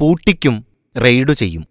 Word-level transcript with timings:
പൂട്ടിക്കും 0.00 0.66
raid 1.04 1.32
ചെയ്യും. 1.32 1.64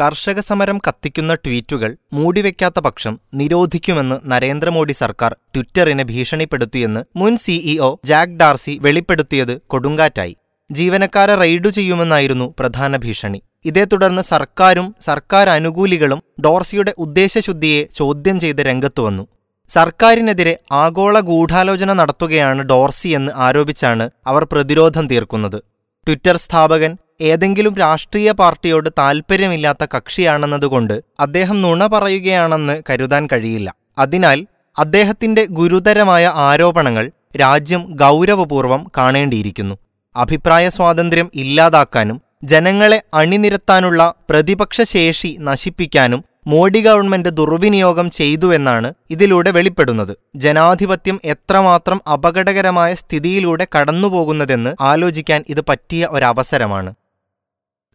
കർഷക 0.00 0.40
സമരം 0.40 0.78
കത്തിക്കുന്ന 0.78 1.34
ട്വീറ്റുകൾ 1.34 1.96
മൂടിവെക്കാത്ത 2.12 2.80
പക്ഷം 2.80 3.20
നിരോധിക്കുമെന്ന് 3.34 4.20
നരേന്ദ്രമോദി 4.24 4.92
സർക്കാർ 4.92 5.36
ട്വിറ്ററിനെ 5.54 6.04
ഭീഷണിപ്പെടുത്തിയെന്ന് 6.04 7.04
മുൻ 7.16 7.36
സിഇഒ 7.36 7.96
ജാക്ക് 8.04 8.32
ഡാർസി 8.32 8.78
വെളിപ്പെടുത്തിയത് 8.82 9.60
കൊടുങ്കാറ്റായി. 9.60 10.36
ജീവനക്കാരെ 10.72 11.34
റെയ്ഡു 11.34 11.68
ചെയ്യുമെന്നായിരുന്നു 11.68 12.54
പ്രധാന 12.58 12.96
ഭീഷണി. 12.96 13.42
ഇതേ 13.64 13.84
തുടർന്ന് 13.84 14.22
സർക്കാരും 14.22 14.94
സർക്കാർ 15.00 15.48
അനുകൂലികളും 15.48 16.22
ഡോർസിയുടെ 16.44 16.94
ഉദ്ദേശശുദ്ധിയെ 16.98 17.84
ചോദ്യം 17.94 18.40
ചെയ്ത് 18.40 18.58
രംഗത്തുവന്നു 18.58 19.28
സർക്കാരിനെതിരെ 19.68 20.58
ആഗോള 20.72 21.20
ഗൂഢാലോചന 21.20 21.92
നടത്തുകയാണ് 21.92 22.62
ഡോർസി 22.62 23.08
എന്ന് 23.08 23.32
ആരോപിച്ചാണ് 23.36 24.10
അവർ 24.26 24.44
പ്രതിരോധം 24.44 25.06
തീർക്കുന്നത്. 25.06 25.58
ട്വിറ്റർ 26.06 26.36
സ്ഥാപകൻ 26.36 26.96
ഏതെങ്കിലും 27.20 27.74
രാഷ്ട്രീയ 27.74 28.32
പാർട്ടിയോട് 28.32 28.90
താൽപ്പര്യമില്ലാത്ത 28.98 29.86
കക്ഷിയാണെന്നതുകൊണ്ട് 29.96 31.02
അദ്ദേഹം 31.20 31.62
നുണ 31.62 31.86
പറയുകയാണെന്ന് 31.86 32.82
കരുതാൻ 32.90 33.26
കഴിയില്ല. 33.32 33.74
അതിനാൽ 33.98 34.46
അദ്ദേഹത്തിന്റെ 34.78 35.46
ഗുരുതരമായ 35.50 36.32
ആരോപണങ്ങൾ 36.34 37.10
രാജ്യം 37.40 37.82
ഗൗരവപൂർവം 38.00 38.90
കാണേണ്ടിയിരിക്കുന്നു. 38.98 39.74
അഭിപ്രായ 40.16 40.68
സ്വാതന്ത്ര്യം 40.68 41.30
ഇല്ലാതാക്കാനും 41.34 42.22
ജനങ്ങളെ 42.44 43.02
അണിനിരത്താനുള്ള 43.14 44.14
പ്രതിപക്ഷ 44.30 44.80
ശേഷി 44.82 45.36
നശിപ്പിക്കാനും 45.40 46.24
മോഡി 46.46 46.80
ഗവൺമെന്റ് 46.80 47.28
ദുർവിനിയോഗം 47.28 48.10
ചെയ്തുവെന്നാണ് 48.10 48.94
ഇതിലൂടെ 49.10 49.50
വെളിപ്പെടുന്നത്. 49.50 50.16
ജനാധിപത്യം 50.36 51.20
എത്രമാത്രം 51.24 52.00
അപകടകരമായ 52.12 52.94
സ്ഥിതിയിലൂടെ 52.94 53.66
കടന്നുപോകുന്നതെന്ന് 53.78 54.76
ആലോചിക്കാൻ 54.80 55.44
ഇത് 55.48 55.60
പറ്റിയ 55.68 56.06
ഒരവസരമാണ്. 56.10 56.94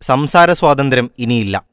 സംസാര 0.01 0.53
സ്വാതന്ത്ര്യം 0.53 1.11
ഇനിയില്ല. 1.19 1.63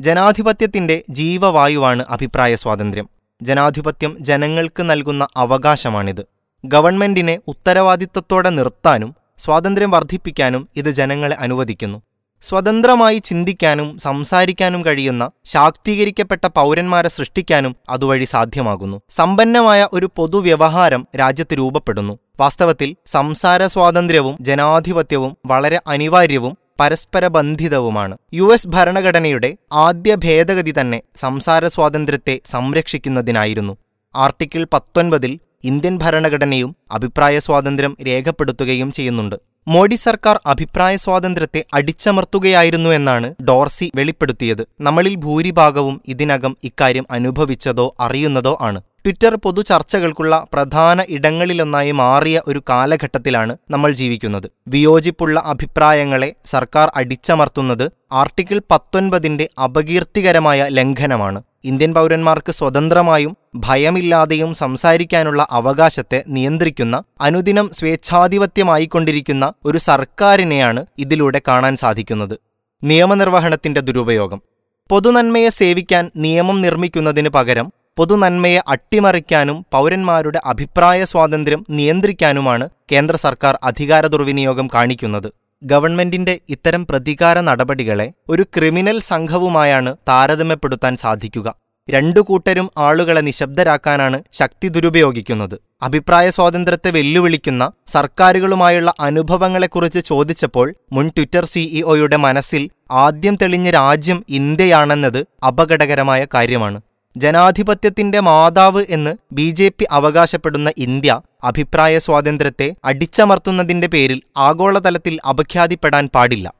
ജനാധിപത്യത്തിന്റെ 0.00 1.02
ജീവവായുവാണ് 1.10 2.04
അഭിപ്രായ 2.08 2.54
സ്വാതന്ത്ര്യം. 2.54 3.08
ജനാധിപത്യം 3.42 4.16
ജനങ്ങൾക്ക് 4.20 4.82
നൽകുന്ന 4.82 5.26
അവകാശമാണിത്. 5.36 6.26
ഗവൺമെന്റിനെ 6.64 7.38
ഉത്തരവാദിത്തത്തോടെ 7.48 8.50
നിർത്താനും 8.50 9.14
സ്വാതന്ത്ര്യം 9.38 9.90
വർദ്ധിപ്പിക്കാനും 9.90 10.68
ഇത് 10.76 10.90
ജനങ്ങളെ 10.90 11.36
അനുവദിക്കുന്നു. 11.36 12.02
സ്വതന്ത്രമായി 12.48 13.18
ചിന്തിക്കാനും 13.24 13.98
സംസാരിക്കാനും 13.98 14.86
കഴിയുന്ന 14.86 15.24
ശാക്തീകരിക്കപ്പെട്ട 15.44 16.46
പൗരന്മാരെ 16.46 17.08
സൃഷ്ടിക്കാനും 17.08 17.76
അതുവഴി 17.90 18.24
സാധ്യമാകുന്നു. 18.24 19.00
സമ്പന്നമായ 19.10 19.88
ഒരു 19.92 20.08
പൊതുവ്യവഹാരം 20.16 21.06
രാജ്യത്ത് 21.20 21.56
രൂപപ്പെടുന്നു. 21.58 22.14
വാസ്തവത്തിൽ 22.40 22.90
സംസാര 23.06 23.66
സ്വാതന്ത്ര്യവും 23.66 24.36
ജനാധിപത്യവും 24.40 25.32
വളരെ 25.46 25.80
അനിവാര്യവും 25.86 26.54
പരസ്പര 26.80 27.26
ബന്ധിതവുമാണ് 27.26 28.14
യു 28.34 28.46
എസ് 28.52 28.68
ഭരണഘടനയുടെ 28.68 29.50
ആദ്യ 29.72 30.14
ഭേദഗതി 30.14 30.74
തന്നെ 30.80 31.00
സംസാര 31.16 31.66
സ്വാതന്ത്ര്യത്തെ 31.66 32.40
സംരക്ഷിക്കുന്നതിനായിരുന്നു. 32.46 33.74
ആർട്ടിക്കിൾ 34.14 34.66
പത്തൊൻപതിൽ 34.72 35.32
ഇന്ത്യൻ 35.64 35.98
ഭരണഘടനയും 36.02 36.76
അഭിപ്രായ 36.92 37.38
സ്വാതന്ത്ര്യം 37.38 37.96
രേഖപ്പെടുത്തുകയും 38.06 38.92
ചെയ്യുന്നുണ്ട്. 38.92 39.36
മോഡി 39.66 39.94
സർക്കാർ 39.94 40.40
അഭിപ്രായ 40.46 40.96
സ്വാതന്ത്ര്യത്തെ 40.96 41.64
അടിച്ചമർത്തുകയായിരുന്നു 41.74 42.90
എന്നാണ് 42.90 43.34
ഡോർസി 43.42 43.92
വെളിപ്പെടുത്തിയത്. 43.94 44.66
നമ്മളിൽ 44.80 45.14
ഭൂരിഭാഗവും 45.14 46.00
ഇതിനകം 46.08 46.56
ഇക്കാര്യം 46.64 47.06
അനുഭവിച്ചതോ 47.10 47.94
അറിയുന്നതോ 48.00 48.58
ആണ്. 48.60 48.80
ട്വിറ്റർ 49.04 49.34
പൊതു 49.36 49.62
ചർച്ചകൾക്കുള്ള 49.62 50.46
പ്രധാന 50.52 51.04
ഇടങ്ങളിലൊന്നായി 51.08 51.90
മാറിയ 51.90 52.42
ഒരു 52.48 52.62
കാലഘട്ടത്തിലാണ് 52.70 53.56
നമ്മൾ 53.70 53.92
ജീവിക്കുന്നത്. 53.92 54.50
വിയോജിപ്പുള്ള 54.68 55.42
അഭിപ്രായങ്ങളെ 55.46 56.30
സർക്കാർ 56.46 56.90
അടിച്ചമർത്തുന്നത് 56.96 57.86
ആർട്ടിക്കിൾ 58.12 58.60
പത്തൊൻപതിന്റെ 58.70 59.48
അപകീർത്തികരമായ 59.64 60.68
ലംഘനമാണ്. 60.68 61.42
ഇന്ത്യൻ 61.64 61.94
പൗരന്മാർക്ക് 61.94 62.52
സ്വതന്ത്രമായും 62.52 63.36
ഭയമില്ലാതെയും 63.54 64.54
സംസാരിക്കാനുള്ള 64.54 65.46
അവകാശത്തെ 65.50 66.24
നിയന്ത്രിക്കുന്ന 66.28 67.02
അനുദിനം 67.20 67.70
സ്വേച്ഛാധിപത്യമായിക്കൊണ്ടിരിക്കുന്ന 67.72 69.52
ഒരു 69.64 69.78
സർക്കാരിനെയാണ് 69.78 70.86
ഇതിലൂടെ 70.98 71.40
കാണാൻ 71.48 71.76
സാധിക്കുന്നത്. 71.76 72.38
നിയമനിർവഹണത്തിന്റെ 72.84 73.80
ദുരുപയോഗം. 73.80 74.42
പൊതുനന്മയെ 74.90 75.48
സേവിക്കാൻ 75.48 76.10
നിയമം 76.16 76.62
നിർമ്മിക്കുന്നതിന് 76.62 77.28
പകരം 77.28 77.72
പൊതുനന്മയെ 77.96 78.60
അട്ടിമറിക്കാനും 78.68 79.66
പൗരന്മാരുടെ 79.72 80.40
അഭിപ്രായ 80.46 81.04
സ്വാതന്ത്ര്യം 81.04 81.66
നിയന്ത്രിക്കാനുമാണ് 81.70 82.70
കേന്ദ്ര 82.92 83.16
സർക്കാർ 83.16 83.58
അധികാര 83.64 84.06
ദുർവിനിയോഗം 84.06 84.68
കാണിക്കുന്നത്. 84.74 85.32
ഗവൺമെന്റിന്റെ 85.64 86.40
ഇത്തരം 86.48 86.86
പ്രതികാര 86.86 87.40
നടപടികളെ 87.40 88.12
ഒരു 88.28 88.42
ക്രിമിനൽ 88.42 89.00
സംഘവുമായാണ് 89.00 89.96
താരതമ്യപ്പെടുത്താൻ 90.08 90.96
സാധിക്കുക. 90.96 91.63
രണ്ടു 91.88 92.20
കൂട്ടരും 92.20 92.70
ആളുകളെ 92.78 93.20
നിശബ്ദരാക്കാനാണ് 93.20 94.22
ശക്തി 94.32 94.68
ദുരുപയോഗിക്കുന്നത്. 94.68 95.56
അഭിപ്രായ 95.82 96.30
സ്വാതന്ത്ര്യത്തെ 96.30 96.90
വെല്ലുവിളിക്കുന്ന 96.90 97.72
സർക്കാരുകളുമായുള്ള 97.86 98.94
അനുഭവങ്ങളെക്കുറിച്ച് 99.00 100.00
ചോദിച്ചപ്പോൾ 100.00 100.74
മുൻ 100.92 101.08
ട്വിറ്റർ 101.08 101.44
സിഇഒയുടെ 101.44 102.16
മനസ്സിൽ 102.16 102.70
ആദ്യം 102.90 103.36
തെളിഞ്ഞ 103.36 103.70
രാജ്യം 103.70 104.24
ഇന്ത്യയാണെന്നത് 104.28 105.26
അപകടകരമായ 105.46 106.26
കാര്യമാണ്. 106.34 106.80
ജനാധിപത്യത്തിന്റെ 107.16 108.20
മാതാവ് 108.20 108.84
എന്ന് 108.88 109.16
ബി 109.32 109.50
ജെ 109.50 109.68
പി 109.68 109.86
അവകാശപ്പെടുന്ന 109.90 110.72
ഇന്ത്യ 110.78 111.20
അഭിപ്രായ 111.44 111.98
സ്വാതന്ത്ര്യത്തെ 111.98 112.74
അടിച്ചമർത്തുന്നതിന്റെ 112.84 113.86
പേരിൽ 113.86 114.22
ആഗോളതലത്തിൽ 114.36 115.18
അപഖ്യാതിപ്പെടാൻ 115.28 116.08
പാടില്ല. 116.14 116.54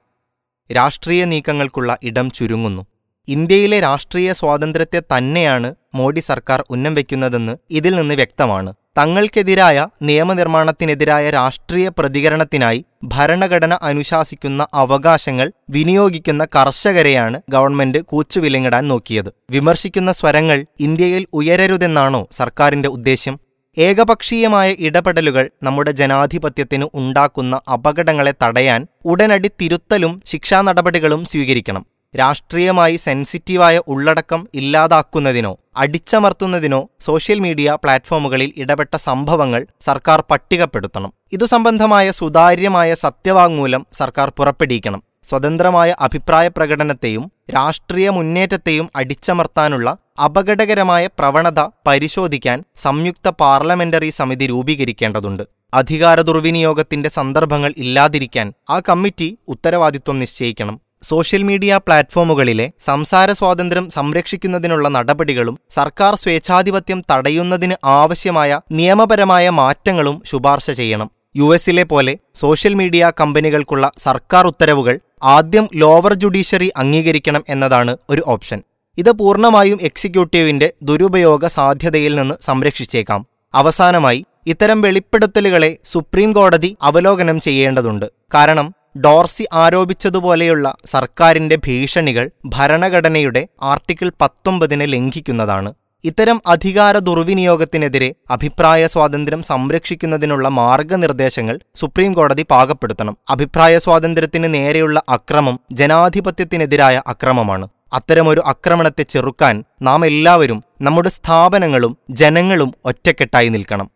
രാഷ്ട്രീയ 0.76 1.24
നീക്കങ്ങൾക്കുള്ള 1.24 1.98
ഇടം 2.02 2.30
ചുരുങ്ങുന്നു. 2.30 2.82
ഇന്ത്യയിലെ 3.28 3.80
രാഷ്ട്രീയ 3.80 4.32
സ്വാതന്ത്ര്യത്തെ 4.32 5.00
തന്നെയാണ് 5.00 5.74
മോഡി 5.94 6.20
സർക്കാർ 6.20 6.64
ഉന്നം 6.70 6.94
വയ്ക്കുന്നതെന്ന് 6.94 7.56
ഇതിൽ 7.70 7.94
നിന്ന് 7.96 8.14
വ്യക്തമാണ്. 8.14 8.74
തങ്ങൾക്കെതിരായ 8.98 9.88
നിയമനിർമ്മാണത്തിനെതിരായ 10.02 11.30
രാഷ്ട്രീയ 11.30 11.90
പ്രതികരണത്തിനായി 11.98 12.84
ഭരണഘടന 13.04 13.78
അനുശാസിക്കുന്ന 13.82 14.66
അവകാശങ്ങൾ 14.74 15.52
വിനിയോഗിക്കുന്ന 15.70 16.44
കർഷകരെയാണ് 16.56 17.40
ഗവൺമെന്റ് 17.48 17.98
കൂച്ചുവിലങ്ങിടാൻ 17.98 18.88
നോക്കിയത്. 18.88 19.30
വിമർശിക്കുന്ന 19.50 20.12
സ്വരങ്ങൾ 20.12 20.66
ഇന്ത്യയിൽ 20.80 21.26
ഉയരരുതെന്നാണോ 21.32 22.28
സർക്കാരിന്റെ 22.32 22.88
ഉദ്ദേശ്യം? 22.88 23.38
ഏകപക്ഷീയമായ 23.78 24.74
ഇടപെടലുകൾ 24.78 25.50
നമ്മുടെ 25.62 25.90
ജനാധിപത്യത്തിന് 25.90 26.86
ഉണ്ടാക്കുന്ന 26.94 27.60
അപകടങ്ങളെ 27.72 28.34
തടയാൻ 28.42 28.86
ഉടനടി 29.04 29.50
തിരുത്തലും 29.60 30.22
ശിക്ഷാ 30.26 30.60
നടപടികളും 30.60 31.24
സ്വീകരിക്കണം. 31.24 31.93
രാഷ്ട്രീയമായി 32.18 32.96
സെൻസിറ്റീവായ 32.96 33.80
ഉള്ളടക്കം 33.88 34.48
ഇല്ലാതാക്കുന്നതിനോ 34.54 35.56
അടിച്ചമർത്തുന്നതിനോ 35.76 36.88
സോഷ്യൽ 37.00 37.38
മീഡിയ 37.38 37.78
പ്ലാറ്റ്ഫോമുകളിൽ 37.84 38.52
ഇടപെട്ട 38.56 38.96
സംഭവങ്ങൾ 38.96 39.66
സർക്കാർ 39.80 40.24
പട്ടികപ്പെടുത്തണം. 40.30 41.12
ഇതു 41.32 41.44
സംബന്ധമായ 41.44 42.10
സുതാര്യമായ 42.10 42.94
സത്യവാങ്മൂലം 42.94 43.86
സർക്കാർ 43.92 44.32
പുറപ്പെടുവിക്കണം. 44.36 45.02
സ്വതന്ത്രമായ 45.24 45.96
അഭിപ്രായ 46.00 46.48
പ്രകടനത്തെയും 46.48 47.32
രാഷ്ട്രീയ 47.54 48.10
മുന്നേറ്റത്തെയും 48.10 48.90
അടിച്ചമർത്താനുള്ള 48.96 49.96
അപകടകരമായ 50.24 51.06
പ്രവണത 51.06 51.60
പരിശോധിക്കാൻ 51.60 52.64
സംയുക്ത 52.76 53.28
പാർലമെന്ററി 53.28 54.10
സമിതി 54.10 54.46
രൂപീകരിക്കേണ്ടതുണ്ട്. 54.46 55.42
അധികാര 55.74 56.20
ദുർവിനിയോഗത്തിന്റെ 56.20 57.08
സന്ദർഭങ്ങൾ 57.08 57.74
ഇല്ലാതിരിക്കാൻ 57.76 58.52
ആ 58.70 58.80
കമ്മിറ്റി 58.80 59.38
ഉത്തരവാദിത്വം 59.48 60.18
നിശ്ചയിക്കണം. 60.18 60.83
സോഷ്യൽ 61.08 61.42
മീഡിയ 61.42 61.72
പ്ലാറ്റ്ഫോമുകളിലെ 61.86 62.66
സംസാര 62.88 63.30
സ്വാതന്ത്ര്യം 63.32 63.86
സംരക്ഷിക്കുന്നതിനുള്ള 63.90 64.88
നടപടികളും 64.88 65.56
സർക്കാർ 65.76 66.12
സ്വേച്ഛാധിപത്യം 66.14 67.00
തടയുന്നതിന് 67.10 67.76
ആവശ്യമായ 67.98 68.60
നിയമപരമായ 68.72 69.50
മാറ്റങ്ങളും 69.60 70.16
ശുപാർശ 70.30 70.70
ചെയ്യണം. 70.70 71.08
യു 71.36 71.46
എസിലെ 71.54 71.84
പോലെ 71.90 72.12
സോഷ്യൽ 72.42 72.74
മീഡിയ 72.74 73.12
കമ്പനികൾക്കുള്ള 73.20 73.84
സർക്കാർ 73.98 74.46
ഉത്തരവുകൾ 74.46 74.96
ആദ്യം 75.22 75.66
ലോവർ 75.74 76.14
ജുഡീഷ്യറി 76.14 76.68
അംഗീകരിക്കണം 76.76 77.42
എന്നതാണ് 77.48 77.92
ഒരു 78.10 78.22
ഓപ്ഷൻ. 78.26 78.62
ഇത് 78.98 79.10
പൂർണമായും 79.20 79.78
എക്സിക്യൂട്ടീവിന്റെ 79.82 80.68
ദുരുപയോഗ 80.82 81.46
സാധ്യതയിൽ 81.46 82.14
നിന്ന് 82.20 82.34
സംരക്ഷിച്ചേക്കാം. 82.40 83.20
അവസാനമായി 83.54 84.20
ഇത്തരം 84.46 84.78
വെളിപ്പെടുത്തലുകളെ 84.80 85.70
സുപ്രീം 85.84 86.32
കോടതി 86.32 86.70
അവലോകനം 86.82 87.40
ചെയ്യേണ്ടതുണ്ട്. 87.40 88.06
കാരണം 88.34 88.66
ഡോർസി 88.96 89.44
ആരോപിച്ചതുപോലെയുള്ള 89.52 90.76
സർക്കാരിന്റെ 90.84 91.56
ഭീഷണികൾ 91.56 92.30
ഭരണഘടനയുടെ 92.46 93.48
ആർട്ടിക്കിൾ 93.62 94.12
പത്തൊമ്പതിനെ 94.20 94.86
ലംഘിക്കുന്നതാണ്. 94.86 95.74
ഇത്തരം 96.04 96.42
അധികാര 96.46 96.98
ദുർവിനിയോഗത്തിനെതിരെ 96.98 98.14
അഭിപ്രായ 98.30 98.86
സ്വാതന്ത്ര്യം 98.86 99.42
സംരക്ഷിക്കുന്നതിനുള്ള 99.42 100.48
മാർഗനിർദ്ദേശങ്ങൾ 100.48 101.60
സുപ്രീംകോടതി 101.74 102.46
പാകപ്പെടുത്തണം. 102.50 103.16
അഭിപ്രായ 103.30 103.78
സ്വാതന്ത്ര്യത്തിന് 103.78 104.54
നേരെയുള്ള 104.54 105.02
അക്രമം 105.08 105.60
ജനാധിപത്യത്തിനെതിരായ 105.72 107.02
അക്രമമാണ്. 107.06 107.68
അത്തരമൊരു 107.92 108.42
ആക്രമണത്തെ 108.46 109.02
ചെറുക്കാൻ 109.02 109.64
നാം 109.82 110.06
എല്ലാവരും 110.06 110.64
നമ്മുടെ 110.82 111.08
സ്ഥാപനങ്ങളും 111.08 111.96
ജനങ്ങളും 112.10 112.74
ഒറ്റക്കെട്ടായി 112.84 113.48
നിൽക്കണം. 113.48 113.90